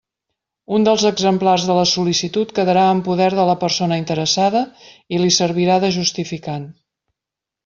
Un 0.77 0.85
dels 0.85 1.03
exemplars 1.09 1.65
de 1.71 1.75
la 1.79 1.83
sol·licitud 1.91 2.53
quedarà 2.59 2.85
en 2.93 3.03
poder 3.09 3.29
de 3.41 3.45
la 3.51 3.57
persona 3.65 4.01
interessada 4.03 4.63
i 5.15 5.21
li 5.25 5.31
servirà 5.41 5.77
de 5.85 5.93
justificant. 6.01 6.67